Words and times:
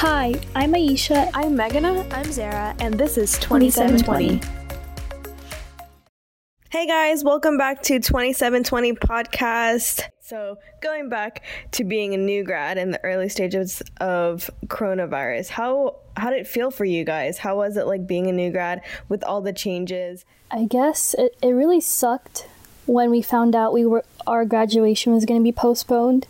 Hi, 0.00 0.36
I'm 0.54 0.74
Aisha. 0.74 1.28
I'm 1.34 1.56
Meghana. 1.56 2.06
I'm 2.12 2.30
Zara. 2.30 2.72
And 2.78 2.94
this 2.94 3.18
is 3.18 3.36
2720. 3.38 4.40
Hey 6.70 6.86
guys, 6.86 7.24
welcome 7.24 7.58
back 7.58 7.82
to 7.82 7.98
2720 7.98 8.92
podcast. 8.92 10.02
So, 10.20 10.58
going 10.80 11.08
back 11.08 11.42
to 11.72 11.82
being 11.82 12.14
a 12.14 12.16
new 12.16 12.44
grad 12.44 12.78
in 12.78 12.92
the 12.92 13.04
early 13.04 13.28
stages 13.28 13.82
of 14.00 14.48
coronavirus, 14.68 15.48
how 15.48 15.96
how 16.16 16.30
did 16.30 16.42
it 16.42 16.46
feel 16.46 16.70
for 16.70 16.84
you 16.84 17.02
guys? 17.02 17.38
How 17.38 17.56
was 17.56 17.76
it 17.76 17.88
like 17.88 18.06
being 18.06 18.28
a 18.28 18.32
new 18.32 18.52
grad 18.52 18.82
with 19.08 19.24
all 19.24 19.40
the 19.40 19.52
changes? 19.52 20.24
I 20.48 20.66
guess 20.66 21.16
it, 21.18 21.36
it 21.42 21.50
really 21.50 21.80
sucked 21.80 22.46
when 22.86 23.10
we 23.10 23.20
found 23.20 23.56
out 23.56 23.72
we 23.72 23.84
were 23.84 24.04
our 24.28 24.44
graduation 24.44 25.12
was 25.12 25.24
going 25.24 25.40
to 25.40 25.44
be 25.44 25.50
postponed 25.50 26.28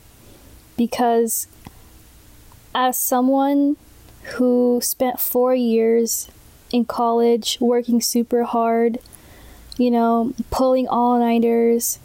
because 0.79 1.49
as 2.75 2.99
someone 2.99 3.77
who 4.35 4.81
spent 4.83 5.21
4 5.21 5.55
years 5.55 6.29
in 6.73 6.85
college 6.85 7.59
working 7.61 8.01
super 8.01 8.45
hard 8.45 8.99
you 9.79 9.91
know, 9.91 10.35
pulling 10.51 10.89
all 10.89 11.19
nighters, 11.19 11.99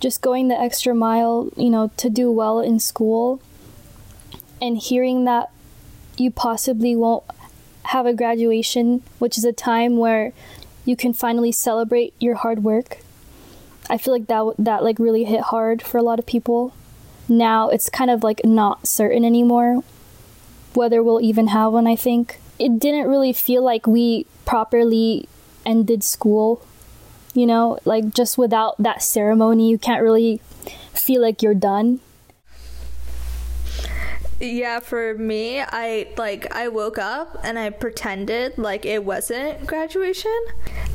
just 0.00 0.22
going 0.22 0.48
the 0.48 0.58
extra 0.58 0.94
mile, 0.94 1.50
you 1.56 1.68
know, 1.68 1.90
to 1.96 2.08
do 2.08 2.30
well 2.30 2.60
in 2.60 2.78
school, 2.78 3.40
and 4.60 4.78
hearing 4.78 5.24
that 5.24 5.50
you 6.16 6.30
possibly 6.30 6.94
won't 6.94 7.24
have 7.86 8.06
a 8.06 8.14
graduation, 8.14 9.02
which 9.18 9.36
is 9.36 9.44
a 9.44 9.52
time 9.52 9.96
where 9.96 10.32
you 10.84 10.96
can 10.96 11.12
finally 11.12 11.52
celebrate 11.52 12.14
your 12.20 12.36
hard 12.36 12.62
work. 12.62 12.98
I 13.90 13.98
feel 13.98 14.14
like 14.14 14.28
that 14.28 14.54
that 14.58 14.84
like 14.84 14.98
really 15.00 15.24
hit 15.24 15.40
hard 15.40 15.82
for 15.82 15.98
a 15.98 16.02
lot 16.02 16.20
of 16.20 16.26
people. 16.26 16.72
Now 17.38 17.68
it's 17.68 17.88
kind 17.90 18.10
of 18.10 18.22
like 18.22 18.40
not 18.44 18.86
certain 18.86 19.24
anymore 19.24 19.82
whether 20.74 21.02
we'll 21.02 21.20
even 21.20 21.48
have 21.48 21.70
one, 21.74 21.86
I 21.86 21.96
think. 21.96 22.40
It 22.58 22.78
didn't 22.78 23.06
really 23.06 23.34
feel 23.34 23.62
like 23.62 23.86
we 23.86 24.24
properly 24.46 25.28
ended 25.66 26.02
school 26.02 26.62
you 27.34 27.46
know, 27.46 27.78
like 27.84 28.12
just 28.14 28.36
without 28.36 28.76
that 28.78 29.02
ceremony, 29.02 29.70
you 29.70 29.78
can't 29.78 30.02
really 30.02 30.40
feel 30.92 31.22
like 31.22 31.42
you're 31.42 31.54
done. 31.54 32.00
Yeah, 34.40 34.80
for 34.80 35.14
me, 35.14 35.60
I 35.60 36.08
like 36.16 36.52
I 36.52 36.68
woke 36.68 36.98
up 36.98 37.38
and 37.44 37.58
I 37.58 37.70
pretended 37.70 38.58
like 38.58 38.84
it 38.84 39.04
wasn't 39.04 39.66
graduation. 39.66 40.44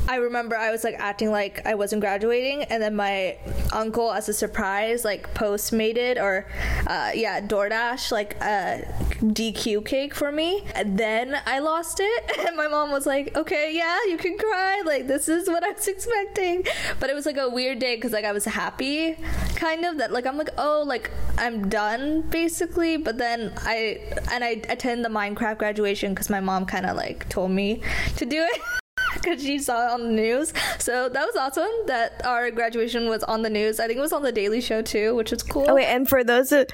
I 0.08 0.16
remember 0.16 0.56
I 0.56 0.70
was 0.70 0.84
like 0.84 0.94
acting 0.98 1.30
like 1.30 1.66
I 1.66 1.74
wasn't 1.74 2.00
graduating, 2.00 2.62
and 2.62 2.82
then 2.82 2.96
my 2.96 3.36
uncle, 3.74 4.10
as 4.10 4.26
a 4.30 4.32
surprise, 4.32 5.04
like 5.04 5.34
postmated 5.34 6.16
or 6.16 6.46
uh, 6.86 7.10
yeah, 7.14 7.42
DoorDash 7.42 8.10
like 8.10 8.34
a 8.40 8.88
DQ 9.20 9.84
cake 9.84 10.14
for 10.14 10.32
me. 10.32 10.64
And 10.74 10.98
then 10.98 11.38
I 11.44 11.58
lost 11.58 12.00
it, 12.00 12.38
and 12.46 12.56
my 12.56 12.68
mom 12.68 12.90
was 12.90 13.04
like, 13.04 13.36
"Okay, 13.36 13.76
yeah, 13.76 13.98
you 14.08 14.16
can 14.16 14.38
cry. 14.38 14.82
Like 14.86 15.08
this 15.08 15.28
is 15.28 15.46
what 15.46 15.62
I 15.62 15.72
was 15.72 15.86
expecting." 15.86 16.64
But 16.98 17.10
it 17.10 17.14
was 17.14 17.26
like 17.26 17.36
a 17.36 17.50
weird 17.50 17.78
day 17.78 17.96
because 17.96 18.12
like 18.12 18.24
I 18.24 18.32
was 18.32 18.46
happy, 18.46 19.14
kind 19.56 19.84
of 19.84 19.98
that 19.98 20.10
like 20.10 20.26
I'm 20.26 20.38
like 20.38 20.50
oh 20.56 20.84
like 20.86 21.10
I'm 21.36 21.68
done 21.68 22.22
basically, 22.22 22.96
but 22.96 23.18
then 23.18 23.52
I 23.58 24.00
and 24.32 24.42
I 24.42 24.62
attend 24.70 25.04
the 25.04 25.10
Minecraft 25.10 25.58
graduation 25.58 26.14
because 26.14 26.30
my 26.30 26.40
mom 26.40 26.64
kind 26.64 26.86
of 26.86 26.96
like 26.96 27.28
told 27.28 27.50
me 27.50 27.82
to 28.16 28.24
do 28.24 28.40
it. 28.40 28.62
because 29.22 29.42
she 29.42 29.58
saw 29.58 29.88
it 29.88 29.92
on 29.92 30.02
the 30.04 30.12
news. 30.12 30.52
So 30.78 31.08
that 31.08 31.26
was 31.26 31.36
awesome 31.36 31.68
that 31.86 32.24
our 32.24 32.50
graduation 32.50 33.08
was 33.08 33.22
on 33.24 33.42
the 33.42 33.50
news. 33.50 33.80
I 33.80 33.86
think 33.86 33.98
it 33.98 34.02
was 34.02 34.12
on 34.12 34.22
the 34.22 34.32
Daily 34.32 34.60
Show 34.60 34.82
too, 34.82 35.14
which 35.14 35.32
is 35.32 35.42
cool. 35.42 35.66
Oh, 35.68 35.74
wait, 35.74 35.86
and 35.86 36.08
for 36.08 36.24
those 36.24 36.50
that, 36.50 36.72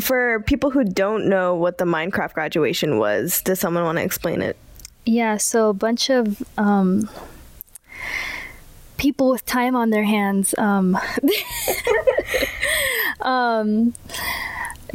for 0.00 0.40
people 0.40 0.70
who 0.70 0.84
don't 0.84 1.26
know 1.26 1.54
what 1.54 1.78
the 1.78 1.84
Minecraft 1.84 2.34
graduation 2.34 2.98
was, 2.98 3.42
does 3.42 3.60
someone 3.60 3.84
want 3.84 3.98
to 3.98 4.04
explain 4.04 4.42
it? 4.42 4.56
Yeah, 5.06 5.36
so 5.36 5.68
a 5.68 5.74
bunch 5.74 6.10
of 6.10 6.42
um, 6.56 7.08
people 8.96 9.30
with 9.30 9.44
time 9.44 9.76
on 9.76 9.90
their 9.90 10.04
hands 10.04 10.54
um, 10.56 10.98
um 13.20 13.92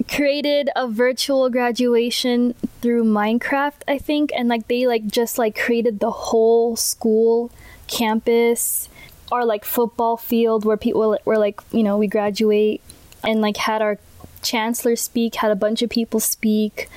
created 0.07 0.69
a 0.75 0.87
virtual 0.87 1.49
graduation 1.49 2.53
through 2.81 3.03
Minecraft, 3.03 3.81
I 3.87 3.97
think, 3.97 4.31
and 4.35 4.47
like 4.47 4.67
they 4.67 4.87
like 4.87 5.07
just 5.07 5.37
like 5.37 5.57
created 5.57 5.99
the 5.99 6.11
whole 6.11 6.75
school 6.75 7.51
campus 7.87 8.89
or 9.31 9.45
like 9.45 9.65
football 9.65 10.17
field 10.17 10.65
where 10.65 10.77
people 10.77 11.17
were 11.25 11.37
like, 11.37 11.61
you 11.71 11.83
know, 11.83 11.97
we 11.97 12.07
graduate 12.07 12.81
and 13.23 13.41
like 13.41 13.57
had 13.57 13.81
our 13.81 13.97
chancellor 14.41 14.95
speak, 14.95 15.35
had 15.35 15.51
a 15.51 15.55
bunch 15.55 15.81
of 15.81 15.89
people 15.89 16.19
speak. 16.19 16.89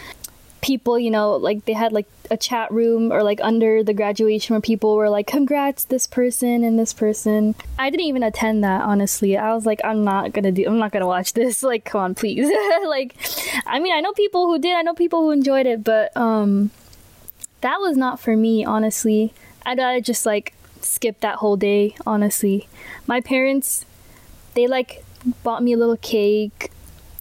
People, 0.60 0.98
you 0.98 1.10
know, 1.10 1.32
like 1.36 1.64
they 1.64 1.72
had 1.72 1.92
like 1.92 2.06
a 2.32 2.36
chat 2.36 2.72
room 2.72 3.12
or 3.12 3.22
like 3.22 3.40
under 3.42 3.84
the 3.84 3.92
graduation 3.92 4.54
where 4.54 4.60
people 4.60 4.96
were 4.96 5.10
like, 5.10 5.26
congrats, 5.26 5.84
this 5.84 6.06
person 6.06 6.64
and 6.64 6.78
this 6.78 6.94
person. 6.94 7.54
I 7.78 7.90
didn't 7.90 8.06
even 8.06 8.22
attend 8.22 8.64
that, 8.64 8.80
honestly. 8.80 9.36
I 9.36 9.54
was 9.54 9.66
like, 9.66 9.82
I'm 9.84 10.02
not 10.02 10.32
gonna 10.32 10.50
do, 10.50 10.64
I'm 10.66 10.78
not 10.78 10.92
gonna 10.92 11.06
watch 11.06 11.32
this. 11.34 11.62
Like, 11.62 11.84
come 11.84 12.00
on, 12.00 12.14
please. 12.14 12.50
like, 12.86 13.14
I 13.66 13.78
mean, 13.78 13.94
I 13.94 14.00
know 14.00 14.12
people 14.12 14.46
who 14.46 14.58
did, 14.58 14.74
I 14.74 14.80
know 14.80 14.94
people 14.94 15.20
who 15.20 15.30
enjoyed 15.30 15.66
it, 15.66 15.84
but, 15.84 16.16
um, 16.16 16.70
that 17.60 17.78
was 17.80 17.98
not 17.98 18.18
for 18.18 18.34
me, 18.34 18.64
honestly. 18.64 19.34
I'd 19.66 19.78
rather 19.78 20.00
just 20.00 20.24
like 20.24 20.54
skip 20.80 21.20
that 21.20 21.36
whole 21.36 21.56
day, 21.56 21.94
honestly. 22.06 22.66
My 23.06 23.20
parents, 23.20 23.84
they 24.54 24.66
like 24.66 25.04
bought 25.44 25.62
me 25.62 25.74
a 25.74 25.76
little 25.76 25.98
cake 25.98 26.72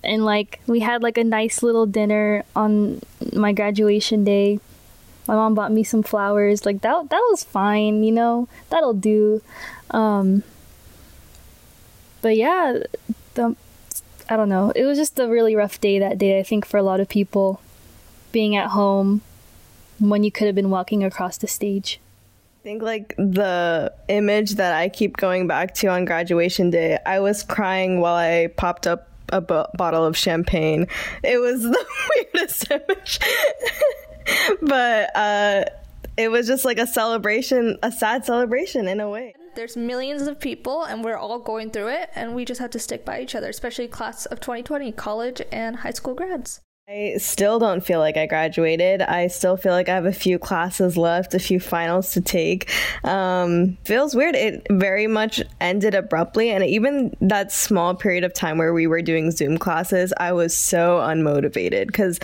and 0.03 0.25
like 0.25 0.59
we 0.65 0.79
had 0.79 1.03
like 1.03 1.17
a 1.17 1.23
nice 1.23 1.61
little 1.61 1.85
dinner 1.85 2.43
on 2.55 3.01
my 3.33 3.53
graduation 3.53 4.23
day. 4.23 4.59
My 5.27 5.35
mom 5.35 5.53
bought 5.55 5.71
me 5.71 5.83
some 5.83 6.03
flowers. 6.03 6.65
Like 6.65 6.81
that 6.81 7.09
that 7.09 7.27
was 7.29 7.43
fine, 7.43 8.03
you 8.03 8.11
know. 8.11 8.47
That'll 8.69 8.93
do. 8.93 9.41
Um 9.91 10.43
But 12.21 12.35
yeah, 12.37 12.79
the 13.35 13.55
I 14.29 14.37
don't 14.37 14.49
know. 14.49 14.71
It 14.75 14.85
was 14.85 14.97
just 14.97 15.19
a 15.19 15.27
really 15.27 15.55
rough 15.55 15.81
day 15.81 15.99
that 15.99 16.17
day, 16.17 16.39
I 16.39 16.43
think 16.43 16.65
for 16.65 16.77
a 16.77 16.83
lot 16.83 16.99
of 16.99 17.09
people 17.09 17.59
being 18.31 18.55
at 18.55 18.69
home 18.69 19.21
when 19.99 20.23
you 20.23 20.31
could 20.31 20.47
have 20.47 20.55
been 20.55 20.69
walking 20.69 21.03
across 21.03 21.37
the 21.37 21.47
stage. 21.47 21.99
I 22.61 22.63
think 22.63 22.81
like 22.81 23.15
the 23.17 23.91
image 24.07 24.55
that 24.55 24.73
I 24.73 24.87
keep 24.89 25.17
going 25.17 25.47
back 25.47 25.73
to 25.75 25.87
on 25.87 26.05
graduation 26.05 26.69
day, 26.69 26.97
I 27.05 27.19
was 27.19 27.43
crying 27.43 27.99
while 27.99 28.15
I 28.15 28.47
popped 28.55 28.87
up 28.87 29.09
a 29.29 29.41
b- 29.41 29.63
bottle 29.75 30.05
of 30.05 30.15
champagne. 30.15 30.87
It 31.23 31.39
was 31.39 31.63
the 31.75 31.85
weirdest 32.33 32.71
image. 32.71 33.19
but 34.61 35.15
uh, 35.15 35.65
it 36.17 36.29
was 36.29 36.47
just 36.47 36.65
like 36.65 36.77
a 36.77 36.87
celebration, 36.87 37.77
a 37.83 37.91
sad 37.91 38.25
celebration 38.25 38.87
in 38.87 38.99
a 38.99 39.09
way. 39.09 39.33
There's 39.55 39.75
millions 39.75 40.23
of 40.23 40.39
people, 40.39 40.83
and 40.83 41.03
we're 41.03 41.17
all 41.17 41.39
going 41.39 41.71
through 41.71 41.89
it, 41.89 42.09
and 42.15 42.35
we 42.35 42.45
just 42.45 42.61
have 42.61 42.71
to 42.71 42.79
stick 42.79 43.03
by 43.03 43.21
each 43.21 43.35
other, 43.35 43.49
especially 43.49 43.87
class 43.87 44.25
of 44.25 44.39
2020, 44.39 44.91
college 44.93 45.41
and 45.51 45.77
high 45.77 45.91
school 45.91 46.13
grads. 46.13 46.61
I 46.93 47.15
still 47.19 47.57
don't 47.57 47.79
feel 47.79 47.99
like 47.99 48.17
I 48.17 48.25
graduated. 48.25 49.01
I 49.01 49.27
still 49.27 49.55
feel 49.55 49.71
like 49.71 49.87
I 49.87 49.95
have 49.95 50.05
a 50.05 50.11
few 50.11 50.37
classes 50.37 50.97
left, 50.97 51.33
a 51.33 51.39
few 51.39 51.57
finals 51.57 52.11
to 52.11 52.21
take. 52.21 52.69
Um, 53.05 53.77
feels 53.85 54.13
weird. 54.13 54.35
It 54.35 54.67
very 54.69 55.07
much 55.07 55.41
ended 55.61 55.95
abruptly. 55.95 56.49
And 56.49 56.65
even 56.65 57.15
that 57.21 57.53
small 57.53 57.95
period 57.95 58.25
of 58.25 58.33
time 58.33 58.57
where 58.57 58.73
we 58.73 58.87
were 58.87 59.01
doing 59.01 59.31
Zoom 59.31 59.57
classes, 59.57 60.11
I 60.17 60.33
was 60.33 60.53
so 60.53 60.99
unmotivated 60.99 61.87
because 61.87 62.19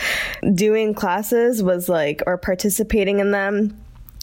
doing 0.54 0.94
classes 0.94 1.64
was 1.64 1.88
like, 1.88 2.22
or 2.28 2.38
participating 2.38 3.20
in 3.20 3.32
them 3.32 3.82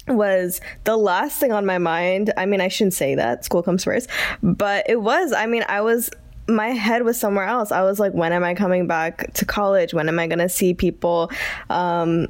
was 0.08 0.60
the 0.84 0.98
last 0.98 1.40
thing 1.40 1.52
on 1.52 1.64
my 1.64 1.78
mind. 1.78 2.34
I 2.36 2.44
mean, 2.44 2.60
I 2.60 2.68
shouldn't 2.68 2.92
say 2.92 3.14
that. 3.14 3.46
School 3.46 3.62
comes 3.62 3.84
first. 3.84 4.10
But 4.42 4.90
it 4.90 5.00
was. 5.00 5.32
I 5.32 5.46
mean, 5.46 5.64
I 5.70 5.80
was 5.80 6.10
my 6.46 6.68
head 6.68 7.04
was 7.04 7.18
somewhere 7.18 7.46
else. 7.46 7.72
I 7.72 7.82
was 7.82 7.98
like, 7.98 8.12
when 8.12 8.32
am 8.32 8.44
I 8.44 8.54
coming 8.54 8.86
back 8.86 9.32
to 9.34 9.44
college? 9.44 9.94
When 9.94 10.08
am 10.08 10.18
I 10.18 10.26
going 10.26 10.40
to 10.40 10.48
see 10.48 10.74
people? 10.74 11.30
Um, 11.70 12.28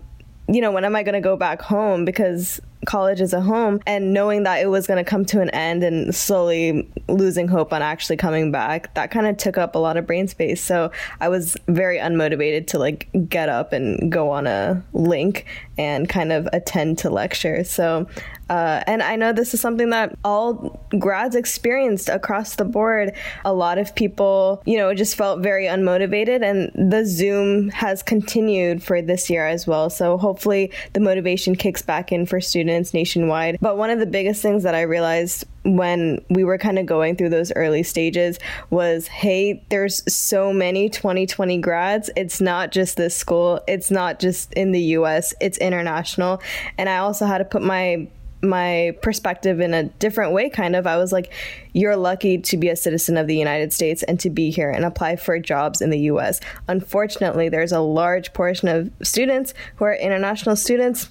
you 0.48 0.60
know, 0.60 0.70
when 0.70 0.84
am 0.84 0.94
I 0.94 1.02
going 1.02 1.14
to 1.14 1.20
go 1.20 1.36
back 1.36 1.62
home? 1.62 2.04
Because 2.04 2.60
college 2.84 3.20
is 3.20 3.32
a 3.32 3.40
home. 3.40 3.80
And 3.86 4.12
knowing 4.12 4.44
that 4.44 4.60
it 4.60 4.66
was 4.66 4.86
going 4.86 5.02
to 5.02 5.08
come 5.08 5.24
to 5.26 5.40
an 5.40 5.50
end 5.50 5.82
and 5.82 6.14
slowly 6.14 6.88
losing 7.08 7.48
hope 7.48 7.72
on 7.72 7.82
actually 7.82 8.16
coming 8.16 8.52
back, 8.52 8.94
that 8.94 9.10
kind 9.10 9.26
of 9.26 9.36
took 9.36 9.58
up 9.58 9.74
a 9.74 9.78
lot 9.78 9.96
of 9.96 10.06
brain 10.06 10.28
space. 10.28 10.62
So 10.62 10.92
I 11.20 11.28
was 11.28 11.56
very 11.66 11.98
unmotivated 11.98 12.66
to 12.68 12.78
like 12.78 13.08
get 13.28 13.48
up 13.48 13.72
and 13.72 14.12
go 14.12 14.30
on 14.30 14.46
a 14.46 14.84
link 14.92 15.46
and 15.76 16.08
kind 16.08 16.32
of 16.32 16.48
attend 16.52 16.98
to 16.98 17.10
lectures. 17.10 17.70
So 17.70 18.06
Uh, 18.50 18.82
and 18.86 19.02
I 19.02 19.16
know 19.16 19.32
this 19.32 19.54
is 19.54 19.60
something 19.60 19.90
that 19.90 20.18
all 20.22 20.78
grads 20.98 21.34
experienced 21.34 22.10
across 22.10 22.56
the 22.56 22.64
board. 22.64 23.14
A 23.44 23.54
lot 23.54 23.78
of 23.78 23.94
people, 23.94 24.62
you 24.66 24.76
know, 24.76 24.92
just 24.92 25.16
felt 25.16 25.40
very 25.40 25.64
unmotivated, 25.64 26.42
and 26.42 26.90
the 26.90 27.06
Zoom 27.06 27.70
has 27.70 28.02
continued 28.02 28.82
for 28.82 29.00
this 29.00 29.30
year 29.30 29.46
as 29.46 29.66
well. 29.66 29.88
So 29.88 30.18
hopefully 30.18 30.70
the 30.92 31.00
motivation 31.00 31.56
kicks 31.56 31.80
back 31.80 32.12
in 32.12 32.26
for 32.26 32.38
students 32.38 32.92
nationwide. 32.92 33.56
But 33.62 33.78
one 33.78 33.88
of 33.88 33.98
the 33.98 34.06
biggest 34.06 34.42
things 34.42 34.62
that 34.64 34.74
I 34.74 34.82
realized 34.82 35.46
when 35.64 36.24
we 36.28 36.44
were 36.44 36.58
kind 36.58 36.78
of 36.78 36.86
going 36.86 37.16
through 37.16 37.30
those 37.30 37.52
early 37.56 37.82
stages 37.82 38.38
was 38.70 39.06
hey 39.06 39.64
there's 39.70 40.02
so 40.12 40.52
many 40.52 40.88
2020 40.88 41.58
grads. 41.58 42.10
It's 42.16 42.40
not 42.40 42.70
just 42.70 42.96
this 42.96 43.16
school. 43.16 43.60
It's 43.66 43.90
not 43.90 44.20
just 44.20 44.52
in 44.54 44.72
the 44.72 44.80
US 44.80 45.34
it's 45.40 45.58
international. 45.58 46.42
And 46.78 46.88
I 46.88 46.98
also 46.98 47.26
had 47.26 47.38
to 47.38 47.44
put 47.44 47.62
my 47.62 48.08
my 48.42 48.94
perspective 49.00 49.60
in 49.60 49.72
a 49.72 49.84
different 49.84 50.32
way 50.32 50.50
kind 50.50 50.76
of. 50.76 50.86
I 50.86 50.98
was 50.98 51.12
like 51.12 51.32
you're 51.72 51.96
lucky 51.96 52.38
to 52.38 52.56
be 52.58 52.68
a 52.68 52.76
citizen 52.76 53.16
of 53.16 53.26
the 53.26 53.36
united 53.36 53.72
states 53.72 54.02
and 54.02 54.20
to 54.20 54.30
be 54.30 54.50
here 54.50 54.70
and 54.70 54.84
apply 54.84 55.16
for 55.16 55.38
jobs 55.38 55.80
in 55.80 55.90
the 55.90 55.98
us 55.98 56.40
unfortunately 56.68 57.48
there's 57.48 57.72
a 57.72 57.80
large 57.80 58.32
portion 58.32 58.68
of 58.68 58.90
students 59.02 59.54
who 59.76 59.86
are 59.86 59.94
international 59.94 60.54
students 60.54 61.08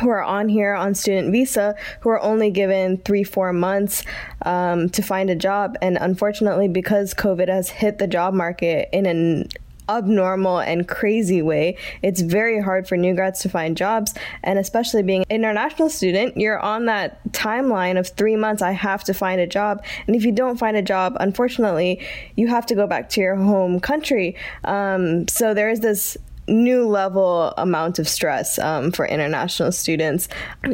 who 0.00 0.08
are 0.08 0.22
on 0.22 0.48
here 0.48 0.74
on 0.74 0.94
student 0.94 1.32
visa 1.32 1.74
who 2.00 2.08
are 2.08 2.20
only 2.20 2.50
given 2.50 2.98
three 2.98 3.24
four 3.24 3.52
months 3.52 4.04
um, 4.42 4.88
to 4.90 5.02
find 5.02 5.30
a 5.30 5.36
job 5.36 5.76
and 5.82 5.96
unfortunately 6.00 6.68
because 6.68 7.14
covid 7.14 7.48
has 7.48 7.68
hit 7.68 7.98
the 7.98 8.06
job 8.06 8.34
market 8.34 8.88
in 8.92 9.06
an 9.06 9.48
abnormal 9.90 10.60
and 10.60 10.86
crazy 10.86 11.42
way. 11.42 11.76
It's 12.02 12.20
very 12.20 12.60
hard 12.60 12.86
for 12.88 12.96
new 12.96 13.14
grads 13.14 13.40
to 13.40 13.48
find 13.48 13.76
jobs, 13.76 14.14
and 14.42 14.58
especially 14.58 15.02
being 15.02 15.22
an 15.22 15.36
international 15.36 15.90
student, 15.90 16.36
you're 16.36 16.58
on 16.58 16.86
that 16.86 17.20
timeline 17.32 17.98
of 17.98 18.08
three 18.08 18.36
months. 18.36 18.62
I 18.62 18.72
have 18.72 19.04
to 19.04 19.14
find 19.14 19.40
a 19.40 19.46
job, 19.46 19.84
and 20.06 20.14
if 20.14 20.24
you 20.24 20.32
don't 20.32 20.58
find 20.58 20.76
a 20.76 20.82
job, 20.82 21.16
unfortunately, 21.20 22.00
you 22.36 22.46
have 22.48 22.66
to 22.66 22.74
go 22.74 22.86
back 22.86 23.08
to 23.10 23.20
your 23.20 23.36
home 23.36 23.80
country. 23.80 24.36
Um, 24.64 25.26
so 25.28 25.52
there 25.52 25.70
is 25.70 25.80
this 25.80 26.16
new 26.50 26.86
level 26.86 27.54
amount 27.56 27.98
of 27.98 28.08
stress 28.08 28.58
um, 28.58 28.90
for 28.90 29.06
international 29.06 29.72
students. 29.72 30.28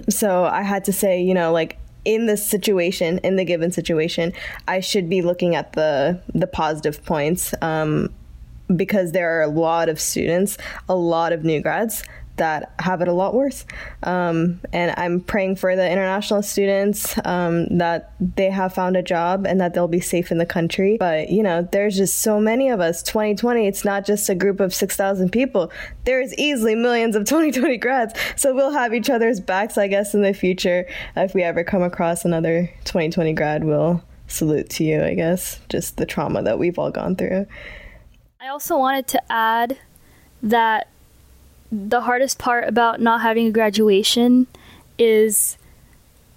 So 0.09 0.45
I 0.45 0.63
had 0.63 0.85
to 0.85 0.93
say, 0.93 1.23
you 1.23 1.35
know, 1.35 1.53
like 1.53 1.79
in 2.05 2.27
this 2.27 2.45
situation, 2.47 3.19
in 3.19 3.37
the 3.37 3.45
given 3.45 3.71
situation, 3.71 4.33
I 4.67 4.81
should 4.81 5.09
be 5.09 5.23
looking 5.23 5.55
at 5.55 5.73
the 5.75 6.21
the 6.35 6.47
positive 6.47 7.05
points. 7.05 7.55
Um, 7.63 8.13
because 8.75 9.13
there 9.13 9.39
are 9.39 9.43
a 9.43 9.49
lot 9.49 9.89
of 9.89 10.01
students, 10.01 10.59
a 10.89 10.97
lot 10.97 11.33
of 11.33 11.45
new 11.45 11.61
grads 11.61 12.03
that 12.37 12.73
have 12.79 13.01
it 13.01 13.09
a 13.09 13.13
lot 13.13 13.35
worse. 13.35 13.65
Um, 14.03 14.61
and 14.73 14.95
I'm 14.97 15.21
praying 15.21 15.57
for 15.57 15.75
the 15.75 15.91
international 15.91 16.43
students 16.43 17.19
um, 17.25 17.79
that 17.79 18.13
they 18.21 18.51
have 18.51 18.75
found 18.75 18.97
a 18.97 19.03
job 19.03 19.47
and 19.47 19.61
that 19.61 19.75
they'll 19.75 19.89
be 19.89 20.01
safe 20.01 20.31
in 20.31 20.39
the 20.39 20.47
country. 20.47 20.97
But, 20.99 21.31
you 21.31 21.43
know, 21.43 21.67
there's 21.73 21.97
just 21.97 22.19
so 22.19 22.41
many 22.41 22.69
of 22.69 22.81
us. 22.81 23.03
2020, 23.03 23.67
it's 23.67 23.85
not 23.85 24.07
just 24.07 24.29
a 24.29 24.35
group 24.35 24.61
of 24.61 24.75
6,000 24.75 25.31
people. 25.31 25.71
There's 26.05 26.35
easily 26.35 26.75
millions 26.75 27.17
of 27.17 27.25
2020 27.27 27.77
grads. 27.79 28.15
So 28.37 28.55
we'll 28.55 28.73
have 28.73 28.95
each 28.95 29.11
other's 29.11 29.41
backs, 29.41 29.79
I 29.79 29.89
guess, 29.89 30.15
in 30.15 30.23
the 30.23 30.35
future. 30.35 30.87
If 31.17 31.35
we 31.35 31.43
ever 31.43 31.65
come 31.65 31.83
across 31.83 32.25
another 32.25 32.71
2020 32.85 33.33
grad, 33.33 33.65
we'll 33.65 34.03
salute 34.29 34.69
to 34.71 34.85
you, 34.85 35.03
I 35.03 35.15
guess. 35.15 35.61
Just 35.69 35.97
the 35.97 36.07
trauma 36.07 36.43
that 36.43 36.59
we've 36.59 36.79
all 36.79 36.91
gone 36.91 37.17
through. 37.17 37.47
I 38.41 38.49
also 38.49 38.79
wanted 38.79 39.07
to 39.09 39.33
add 39.33 39.79
that 40.43 40.89
the 41.77 42.01
hardest 42.03 42.39
part 42.39 42.67
about 42.67 43.01
not 43.01 43.21
having 43.21 43.47
a 43.47 43.51
graduation 43.51 44.47
is 44.99 45.59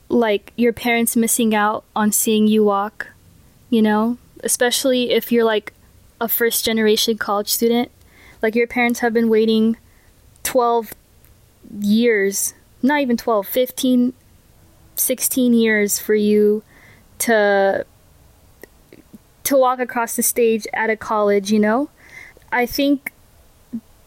like 0.10 0.52
your 0.58 0.74
parents 0.74 1.16
missing 1.16 1.56
out 1.56 1.86
on 1.96 2.12
seeing 2.12 2.46
you 2.48 2.64
walk, 2.64 3.08
you 3.70 3.82
know, 3.82 4.18
especially 4.44 5.12
if 5.12 5.32
you're 5.32 5.46
like 5.46 5.74
a 6.20 6.28
first 6.28 6.66
generation 6.66 7.18
college 7.18 7.48
student. 7.48 7.90
Like 8.42 8.56
your 8.56 8.68
parents 8.68 9.00
have 9.00 9.14
been 9.14 9.30
waiting 9.30 9.78
12 10.44 10.94
years, 11.82 12.54
not 12.82 13.00
even 13.00 13.16
12, 13.16 13.48
15, 13.48 14.14
16 14.96 15.54
years 15.54 16.00
for 16.00 16.16
you 16.16 16.64
to 17.20 17.86
to 19.46 19.58
walk 19.58 19.80
across 19.80 20.16
the 20.16 20.22
stage 20.22 20.68
at 20.74 20.90
a 20.90 20.96
college, 20.96 21.52
you 21.52 21.60
know? 21.60 21.90
I 22.52 22.66
think 22.66 23.14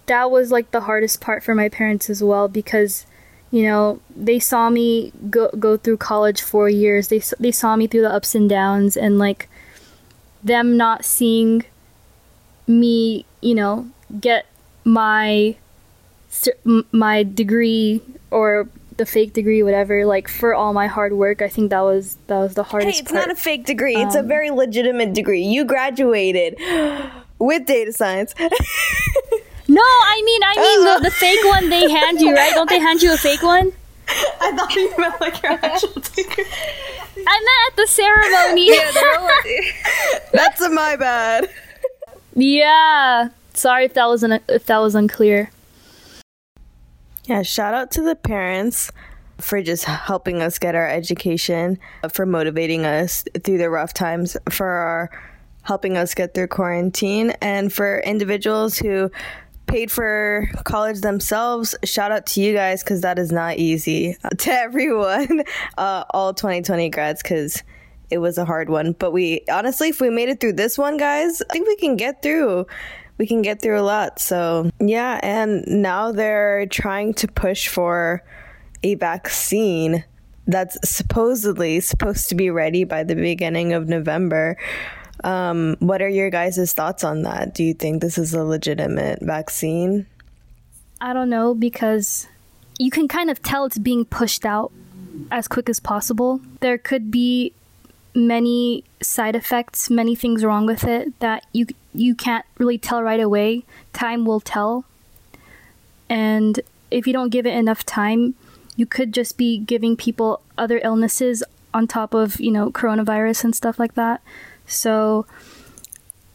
that 0.07 0.31
was 0.31 0.51
like 0.51 0.71
the 0.71 0.83
hardest 0.83 1.21
part 1.21 1.43
for 1.43 1.55
my 1.55 1.69
parents 1.69 2.11
as 2.11 2.23
well 2.23 2.49
because 2.49 3.07
you 3.51 3.63
know 3.63 4.01
they 4.15 4.39
saw 4.39 4.71
me 4.71 5.13
go 5.31 5.49
go 5.59 5.77
through 5.77 5.97
college 5.97 6.41
four 6.41 6.69
years 6.69 7.09
they 7.09 7.21
they 7.39 7.53
saw 7.53 7.77
me 7.77 7.87
through 7.87 8.03
the 8.03 8.13
ups 8.13 8.35
and 8.35 8.49
downs 8.49 8.97
and 8.97 9.19
like 9.19 9.49
them 10.43 10.77
not 10.77 11.05
seeing 11.05 11.65
me 12.67 13.25
you 13.41 13.55
know 13.55 13.89
get 14.21 14.47
my 14.85 15.55
my 16.91 17.23
degree 17.23 18.01
or 18.31 18.69
the 18.97 19.07
fake 19.07 19.33
degree 19.33 19.63
whatever 19.63 20.05
like 20.07 20.29
for 20.29 20.55
all 20.55 20.73
my 20.73 20.87
hard 20.87 21.13
work 21.13 21.43
i 21.43 21.49
think 21.49 21.71
that 21.71 21.81
was 21.81 22.17
that 22.27 22.39
was 22.39 22.55
the 22.55 22.63
hardest 22.63 22.95
hey 22.95 23.01
it's 23.01 23.13
part. 23.13 23.29
not 23.29 23.31
a 23.31 23.39
fake 23.39 23.65
degree 23.65 23.97
um, 23.97 24.07
it's 24.07 24.17
a 24.17 24.21
um, 24.21 24.29
very 24.29 24.51
legitimate 24.51 25.13
degree 25.13 25.43
you 25.43 25.65
graduated 25.65 26.59
with 27.43 27.67
data 27.67 27.93
science. 27.93 28.35
no, 29.75 29.83
I 29.83 30.23
mean, 30.25 30.43
I 30.45 30.55
mean 30.57 30.85
the, 30.85 31.09
the 31.09 31.11
fake 31.11 31.45
one 31.45 31.71
they 31.71 31.91
hand 31.91 32.21
you, 32.21 32.35
right? 32.35 32.53
Don't 32.53 32.69
they 32.69 32.79
hand 32.79 33.03
you 33.03 33.13
a 33.15 33.17
fake 33.17 33.43
one? 33.43 33.73
I 34.09 34.53
thought 34.57 34.75
you 34.75 34.93
meant 34.99 35.21
like 35.21 35.43
your 35.43 35.53
actual 35.53 35.93
degree. 35.93 36.45
I 37.27 37.41
meant 37.47 37.71
at 37.71 37.77
the 37.77 37.87
ceremony. 37.87 38.69
yeah, 38.69 40.21
That's 40.33 40.61
a 40.61 40.69
my 40.69 40.97
bad. 40.97 41.49
Yeah. 42.35 43.29
Sorry 43.55 43.85
if 43.85 43.95
that 43.95 44.07
was 44.07 44.25
un- 44.25 44.41
if 44.49 44.67
that 44.67 44.79
was 44.79 44.95
unclear. 44.95 45.51
Yeah, 47.25 47.43
shout 47.43 47.73
out 47.75 47.91
to 47.93 48.03
the 48.03 48.17
parents 48.17 48.91
for 49.39 49.63
just 49.63 49.85
helping 49.85 50.43
us 50.43 50.59
get 50.59 50.75
our 50.75 50.89
education, 50.89 51.79
for 52.13 52.27
motivating 52.27 52.85
us 52.85 53.25
through 53.45 53.59
the 53.59 53.71
rough 53.71 53.93
times, 53.95 54.37
for 54.51 54.67
our 54.67 55.11
helping 55.63 55.97
us 55.97 56.15
get 56.15 56.35
through 56.35 56.49
quarantine. 56.49 57.31
And 57.41 57.73
for 57.73 58.01
individuals 58.01 58.79
who 58.79 59.11
paid 59.73 59.91
for 59.91 60.47
college 60.65 61.01
themselves, 61.01 61.75
shout 61.83 62.13
out 62.13 62.27
to 62.27 62.43
you 62.43 62.53
guys 62.53 62.85
because 62.85 63.01
that 63.01 63.19
is 63.19 63.33
not 63.33 63.57
easy. 63.57 64.15
to 64.39 64.53
everyone, 64.53 65.45
uh, 65.79 66.05
all 66.11 66.35
2020 66.35 66.91
grads, 66.91 67.23
because 67.23 67.63
it 68.11 68.19
was 68.19 68.37
a 68.37 68.45
hard 68.45 68.69
one. 68.69 68.93
But 68.93 69.13
we 69.13 69.41
honestly, 69.51 69.89
if 69.89 69.99
we 69.99 70.11
made 70.11 70.29
it 70.29 70.41
through 70.41 70.55
this 70.55 70.77
one, 70.77 70.99
guys, 70.99 71.41
I 71.49 71.55
think 71.55 71.67
we 71.67 71.77
can 71.77 71.97
get 71.97 72.21
through. 72.23 72.67
We 73.17 73.27
can 73.27 73.41
get 73.41 73.63
through 73.63 73.81
a 73.81 73.83
lot. 73.83 74.19
So, 74.19 74.71
yeah. 74.79 75.19
And 75.23 75.65
now 75.67 76.13
they're 76.13 76.67
trying 76.67 77.15
to 77.15 77.29
push 77.29 77.69
for 77.69 78.23
a 78.83 78.97
vaccine 78.97 80.05
that's 80.47 80.77
supposedly 80.87 81.81
supposed 81.81 82.29
to 82.29 82.35
be 82.35 82.51
ready 82.51 82.85
by 82.85 83.05
the 83.05 83.15
beginning 83.15 83.73
of 83.73 83.89
November. 83.89 84.59
Um, 85.25 85.77
what 85.79 86.03
are 86.03 86.09
your 86.09 86.31
guys' 86.31 86.73
thoughts 86.73 87.05
on 87.05 87.23
that? 87.23 87.55
Do 87.55 87.63
you 87.63 87.75
think 87.75 88.01
this 88.03 88.19
is 88.19 88.35
a 88.35 88.43
legitimate 88.43 89.21
vaccine? 89.23 90.07
I 91.01 91.13
don't 91.13 91.31
know 91.31 91.55
because 91.55 92.27
you 92.79 92.91
can 92.91 93.09
kind 93.09 93.31
of 93.31 93.43
tell 93.43 93.65
it's 93.65 93.79
being 93.79 94.05
pushed 94.05 94.45
out 94.45 94.73
as 95.31 95.49
quick 95.49 95.69
as 95.69 95.81
possible. 95.81 96.41
There 96.61 96.79
could 96.79 97.11
be 97.11 97.53
many 98.15 98.85
side 99.01 99.37
effects, 99.37 99.91
many 99.91 100.15
things 100.15 100.45
wrong 100.45 100.67
with 100.67 100.85
it 100.85 101.19
that 101.21 101.45
you 101.53 101.67
you 101.95 102.15
can't 102.15 102.45
really 102.59 102.79
tell 102.79 103.03
right 103.03 103.21
away. 103.21 103.65
Time 103.93 104.25
will 104.25 104.41
tell. 104.41 104.85
And 106.09 106.61
if 106.91 107.07
you 107.07 107.13
don't 107.13 107.31
give 107.31 107.47
it 107.47 107.55
enough 107.55 107.85
time, 107.85 108.35
you 108.77 108.87
could 108.87 109.13
just 109.13 109.37
be 109.37 109.59
giving 109.59 109.97
people 109.97 110.41
other 110.57 110.81
illnesses 110.83 111.43
on 111.75 111.87
top 111.87 112.15
of, 112.15 112.41
you 112.41 112.51
know, 112.51 112.71
coronavirus 112.71 113.45
and 113.45 113.57
stuff 113.57 113.79
like 113.79 113.95
that. 113.95 114.21
So, 114.67 115.27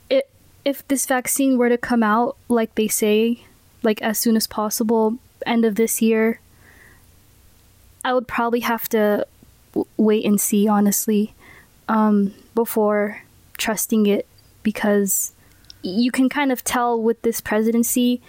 it, 0.09 0.29
if 0.65 0.87
this 0.87 1.05
vaccine 1.05 1.57
were 1.57 1.69
to 1.69 1.77
come 1.77 2.03
out, 2.03 2.37
like 2.47 2.75
they 2.75 2.87
say, 2.87 3.43
like 3.83 4.01
as 4.01 4.17
soon 4.17 4.35
as 4.35 4.47
possible, 4.47 5.17
end 5.45 5.65
of 5.65 5.75
this 5.75 6.01
year, 6.01 6.39
I 8.03 8.13
would 8.13 8.27
probably 8.27 8.61
have 8.61 8.87
to 8.89 9.25
w- 9.73 9.87
wait 9.97 10.25
and 10.25 10.39
see, 10.39 10.67
honestly, 10.67 11.33
um, 11.87 12.33
before 12.55 13.23
trusting 13.57 14.05
it 14.05 14.27
because 14.63 15.33
you 15.81 16.11
can 16.11 16.29
kind 16.29 16.51
of 16.51 16.63
tell 16.63 17.01
with 17.01 17.21
this 17.21 17.41
presidency. 17.41 18.21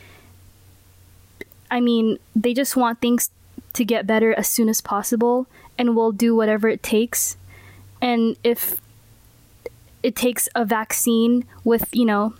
I 1.70 1.80
mean, 1.80 2.18
they 2.34 2.54
just 2.54 2.76
want 2.76 3.00
things 3.00 3.30
to 3.74 3.84
get 3.84 4.06
better 4.06 4.32
as 4.34 4.48
soon 4.48 4.68
as 4.68 4.80
possible 4.80 5.46
and 5.76 5.94
will 5.94 6.12
do 6.12 6.34
whatever 6.34 6.68
it 6.68 6.82
takes. 6.82 7.36
And 8.00 8.36
if 8.42 8.80
it 10.02 10.14
takes 10.16 10.48
a 10.54 10.64
vaccine 10.64 11.44
with 11.64 11.88
you 11.92 12.04
know 12.04 12.34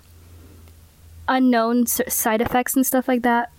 unknown 1.28 1.86
side 1.86 2.40
effects 2.40 2.74
and 2.74 2.86
stuff 2.86 3.06
like 3.06 3.22
that 3.22 3.50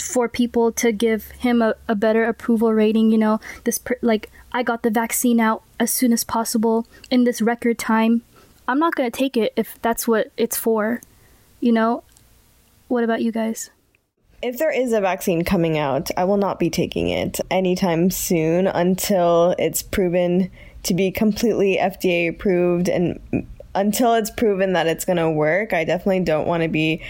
for 0.00 0.28
people 0.28 0.72
to 0.72 0.90
give 0.90 1.30
him 1.32 1.62
a, 1.62 1.74
a 1.86 1.94
better 1.94 2.24
approval 2.24 2.72
rating. 2.72 3.10
You 3.10 3.18
know, 3.18 3.40
this 3.64 3.80
like 4.00 4.30
I 4.52 4.62
got 4.62 4.82
the 4.82 4.90
vaccine 4.90 5.40
out 5.40 5.62
as 5.78 5.90
soon 5.90 6.12
as 6.12 6.24
possible 6.24 6.86
in 7.10 7.24
this 7.24 7.40
record 7.42 7.78
time. 7.78 8.22
I'm 8.66 8.78
not 8.78 8.94
gonna 8.94 9.10
take 9.10 9.36
it 9.36 9.52
if 9.56 9.80
that's 9.82 10.06
what 10.08 10.30
it's 10.36 10.56
for. 10.56 11.00
You 11.60 11.72
know, 11.72 12.04
what 12.88 13.04
about 13.04 13.22
you 13.22 13.32
guys? 13.32 13.70
If 14.42 14.58
there 14.58 14.72
is 14.72 14.92
a 14.92 15.00
vaccine 15.00 15.44
coming 15.44 15.78
out, 15.78 16.10
I 16.16 16.24
will 16.24 16.36
not 16.36 16.58
be 16.58 16.68
taking 16.68 17.08
it 17.08 17.40
anytime 17.48 18.10
soon 18.10 18.66
until 18.66 19.54
it's 19.56 19.84
proven 19.84 20.50
to 20.82 20.94
be 20.94 21.12
completely 21.12 21.78
FDA 21.80 22.28
approved 22.28 22.88
and 22.88 23.46
until 23.76 24.14
it's 24.14 24.30
proven 24.30 24.72
that 24.72 24.88
it's 24.88 25.04
going 25.04 25.18
to 25.18 25.30
work. 25.30 25.72
I 25.72 25.84
definitely 25.84 26.24
don't 26.24 26.48
want 26.48 26.64
to 26.64 26.68
be 26.68 27.02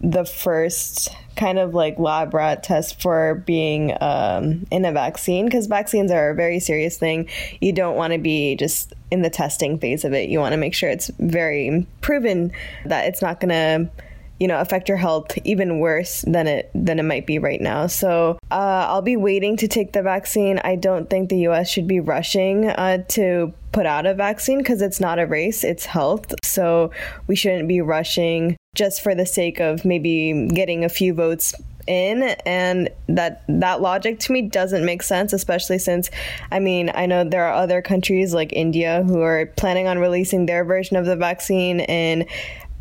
the 0.00 0.24
first 0.24 1.10
kind 1.36 1.58
of 1.58 1.74
like 1.74 1.98
lab 1.98 2.32
rat 2.32 2.62
test 2.62 3.02
for 3.02 3.34
being 3.46 3.94
um, 4.00 4.66
in 4.70 4.84
a 4.86 4.92
vaccine 4.92 5.44
because 5.44 5.66
vaccines 5.66 6.10
are 6.10 6.30
a 6.30 6.34
very 6.34 6.58
serious 6.58 6.96
thing. 6.96 7.28
You 7.60 7.72
don't 7.72 7.96
want 7.96 8.14
to 8.14 8.18
be 8.18 8.56
just 8.56 8.94
in 9.10 9.20
the 9.20 9.30
testing 9.30 9.78
phase 9.78 10.04
of 10.06 10.14
it. 10.14 10.30
You 10.30 10.38
want 10.38 10.52
to 10.52 10.56
make 10.56 10.72
sure 10.72 10.88
it's 10.88 11.10
very 11.18 11.86
proven 12.00 12.52
that 12.86 13.06
it's 13.06 13.20
not 13.20 13.40
going 13.40 13.50
to 13.50 13.90
you 14.38 14.46
know 14.46 14.60
affect 14.60 14.88
your 14.88 14.98
health 14.98 15.36
even 15.44 15.80
worse 15.80 16.22
than 16.22 16.46
it 16.46 16.70
than 16.74 16.98
it 16.98 17.04
might 17.04 17.26
be 17.26 17.38
right 17.38 17.60
now. 17.60 17.86
So 17.86 18.38
uh, 18.50 18.86
i'll 18.88 19.02
be 19.02 19.16
waiting 19.16 19.56
to 19.58 19.68
take 19.68 19.92
the 19.92 20.02
vaccine. 20.02 20.58
I 20.64 20.76
don't 20.76 21.10
think 21.10 21.28
the 21.28 21.46
us 21.48 21.68
should 21.68 21.88
be 21.88 22.00
rushing 22.00 22.68
uh, 22.68 23.04
to 23.08 23.52
put 23.72 23.86
out 23.86 24.06
a 24.06 24.14
vaccine 24.14 24.58
because 24.58 24.80
it's 24.82 25.00
not 25.00 25.18
a 25.18 25.26
race 25.26 25.64
it's 25.64 25.86
health. 25.86 26.34
So 26.44 26.90
we 27.26 27.36
shouldn't 27.36 27.68
be 27.68 27.80
rushing 27.80 28.56
just 28.74 29.02
for 29.02 29.14
the 29.14 29.26
sake 29.26 29.60
of 29.60 29.84
maybe 29.84 30.48
getting 30.48 30.84
a 30.84 30.88
few 30.88 31.14
votes 31.14 31.54
in. 31.88 32.22
And 32.46 32.90
that 33.08 33.42
that 33.48 33.80
logic 33.80 34.20
to 34.20 34.32
me 34.32 34.42
doesn't 34.42 34.84
make 34.84 35.02
sense 35.02 35.32
especially 35.32 35.78
since 35.78 36.10
i 36.52 36.58
mean 36.58 36.90
i 36.94 37.06
know 37.06 37.24
there 37.24 37.46
are 37.46 37.54
other 37.54 37.80
countries 37.80 38.34
like 38.34 38.52
india 38.52 39.02
who 39.04 39.22
are 39.22 39.46
planning 39.56 39.86
on 39.86 39.98
releasing 39.98 40.44
their 40.44 40.64
version 40.64 40.96
of 40.98 41.06
the 41.06 41.16
vaccine 41.16 41.80
in 41.80 42.26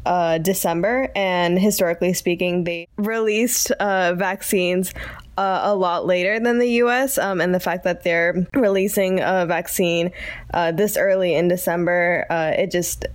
uh, 0.08 0.38
December, 0.38 1.12
and 1.16 1.60
historically 1.60 2.14
speaking, 2.14 2.64
they 2.64 2.88
released 2.96 3.72
uh, 3.72 4.14
vaccines 4.14 4.94
uh, 5.38 5.62
a 5.64 5.76
lot 5.76 6.06
later 6.06 6.40
than 6.40 6.60
the 6.60 6.70
US. 6.84 7.18
Um, 7.18 7.42
and 7.42 7.54
the 7.54 7.60
fact 7.60 7.84
that 7.84 8.04
they're 8.04 8.48
releasing 8.54 9.20
a 9.20 9.46
vaccine 9.46 10.12
uh, 10.54 10.72
this 10.72 10.96
early 10.96 11.36
in 11.36 11.50
December, 11.50 12.26
uh, 12.30 12.54
it 12.58 12.72
just 12.72 13.06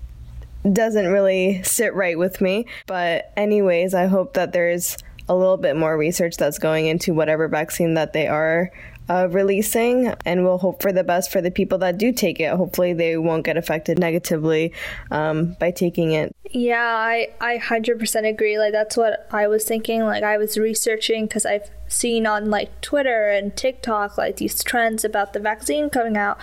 doesn't 0.71 1.09
really 1.09 1.63
sit 1.63 1.95
right 1.95 2.19
with 2.19 2.41
me. 2.41 2.67
But, 2.87 3.33
anyways, 3.37 3.95
I 3.95 4.07
hope 4.07 4.35
that 4.35 4.53
there's 4.53 4.99
a 5.29 5.35
little 5.35 5.57
bit 5.57 5.77
more 5.77 5.97
research 5.97 6.37
that's 6.37 6.59
going 6.59 6.87
into 6.87 7.15
whatever 7.15 7.49
vaccine 7.49 7.95
that 7.95 8.13
they 8.13 8.29
are 8.29 8.71
uh, 9.09 9.29
releasing, 9.31 10.09
and 10.25 10.45
we'll 10.45 10.59
hope 10.59 10.83
for 10.83 10.93
the 10.93 11.05
best 11.05 11.31
for 11.31 11.41
the 11.41 11.51
people 11.51 11.79
that 11.79 11.99
do 11.99 12.13
take 12.13 12.41
it. 12.41 12.51
Hopefully, 12.55 12.93
they 12.93 13.17
won't 13.17 13.45
get 13.45 13.57
affected 13.57 13.99
negatively 13.99 14.73
um, 15.11 15.57
by 15.59 15.71
taking 15.71 16.13
it. 16.13 16.35
Yeah, 16.51 16.83
I 16.85 17.31
I 17.41 17.57
hundred 17.57 17.99
percent 17.99 18.27
agree. 18.27 18.59
Like 18.59 18.73
that's 18.73 18.97
what 18.97 19.27
I 19.31 19.47
was 19.47 19.65
thinking. 19.65 20.03
Like 20.03 20.23
I 20.23 20.39
was 20.39 20.59
researching 20.59 21.27
because 21.27 21.47
I've 21.47 21.71
seen 21.89 22.27
on 22.27 22.51
like 22.51 22.81
Twitter 22.81 23.29
and 23.29 23.57
TikTok 23.57 24.17
like 24.17 24.37
these 24.37 24.63
trends 24.63 25.05
about 25.05 25.33
the 25.33 25.41
vaccine 25.41 25.91
coming 25.91 26.17
out, 26.17 26.39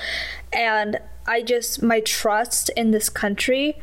and 0.52 1.00
I 1.26 1.42
just 1.42 1.82
my 1.82 2.00
trust 2.00 2.70
in 2.76 2.92
this 2.92 3.10
country 3.10 3.78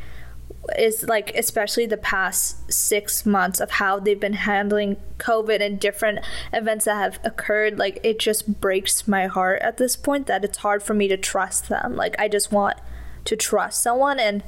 is 0.77 1.03
like 1.07 1.35
especially 1.35 1.85
the 1.85 1.97
past 1.97 2.71
six 2.71 3.25
months 3.25 3.59
of 3.59 3.71
how 3.71 3.99
they've 3.99 4.19
been 4.19 4.33
handling 4.33 4.97
COVID 5.17 5.61
and 5.61 5.79
different 5.79 6.19
events 6.53 6.85
that 6.85 6.95
have 6.95 7.19
occurred. 7.23 7.77
Like 7.77 7.99
it 8.03 8.19
just 8.19 8.59
breaks 8.59 9.07
my 9.07 9.27
heart 9.27 9.61
at 9.61 9.77
this 9.77 9.95
point 9.95 10.27
that 10.27 10.43
it's 10.43 10.59
hard 10.59 10.83
for 10.83 10.93
me 10.93 11.07
to 11.07 11.17
trust 11.17 11.69
them. 11.69 11.95
Like 11.95 12.15
I 12.19 12.27
just 12.27 12.51
want 12.51 12.77
to 13.25 13.35
trust 13.35 13.83
someone 13.83 14.19
and 14.19 14.41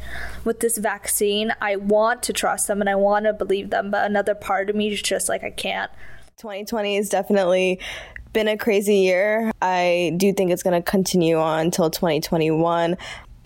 with 0.46 0.62
this 0.62 0.78
vaccine 0.78 1.54
I 1.60 1.76
want 1.76 2.24
to 2.24 2.32
trust 2.32 2.68
them 2.68 2.80
and 2.80 2.90
I 2.90 2.96
want 2.96 3.26
to 3.26 3.34
believe 3.34 3.72
them 3.72 3.92
but 3.92 4.06
another 4.06 4.34
part 4.34 4.70
of 4.70 4.76
me 4.78 4.88
is 4.88 5.02
just 5.02 5.28
like 5.28 5.44
I 5.44 5.50
can't 5.50 5.92
2020 6.38 6.96
has 6.96 7.10
definitely 7.10 7.82
been 8.34 8.48
a 8.48 8.58
crazy 8.58 8.96
year. 8.96 9.52
I 9.62 10.14
do 10.18 10.34
think 10.34 10.52
it's 10.52 10.64
going 10.64 10.82
to 10.82 10.90
continue 10.90 11.38
on 11.38 11.60
until 11.60 11.90
2021. 11.90 12.98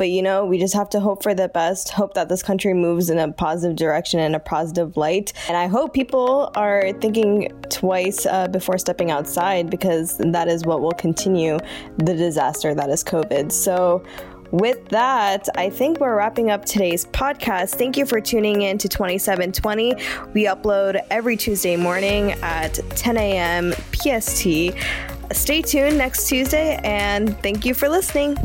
But 0.04 0.10
you 0.10 0.22
know, 0.22 0.44
we 0.44 0.58
just 0.58 0.74
have 0.74 0.90
to 0.90 1.00
hope 1.00 1.24
for 1.24 1.34
the 1.34 1.48
best, 1.48 1.88
hope 1.88 2.14
that 2.16 2.28
this 2.28 2.44
country 2.44 2.74
moves 2.74 3.10
in 3.10 3.20
a 3.20 3.32
positive 3.32 3.78
direction 3.78 4.20
and 4.20 4.36
a 4.36 4.40
positive 4.42 4.98
light. 4.98 5.32
And 5.48 5.56
I 5.56 5.68
hope 5.68 5.94
people 5.94 6.52
are 6.56 6.92
thinking 7.00 7.48
twice 7.70 8.26
uh, 8.26 8.50
before 8.50 8.78
stepping 8.78 9.12
outside 9.12 9.70
because 9.70 10.18
that 10.18 10.50
is 10.50 10.66
what 10.66 10.82
will 10.82 10.92
continue 10.92 11.58
the 12.00 12.14
disaster 12.14 12.76
that 12.76 12.90
is 12.90 13.02
COVID. 13.02 13.50
So, 13.54 14.04
with 14.52 14.90
that, 14.90 15.48
I 15.56 15.70
think 15.70 16.02
we're 16.02 16.18
wrapping 16.18 16.52
up 16.52 16.66
today's 16.66 17.06
podcast. 17.06 17.76
Thank 17.76 17.96
you 17.96 18.06
for 18.06 18.20
tuning 18.20 18.64
in 18.64 18.78
to 18.80 18.90
2720. 18.90 19.94
We 20.34 20.48
upload 20.48 21.02
every 21.12 21.38
Tuesday 21.38 21.78
morning 21.78 22.34
at 22.44 22.74
10 22.98 23.16
a.m. 23.16 23.72
PST. 23.94 24.76
Stay 25.32 25.62
tuned 25.62 25.98
next 25.98 26.28
Tuesday 26.28 26.78
and 26.84 27.40
thank 27.42 27.66
you 27.66 27.74
for 27.74 27.88
listening. 27.88 28.36